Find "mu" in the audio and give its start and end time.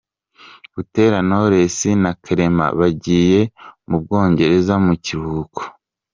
3.89-3.97, 4.85-4.93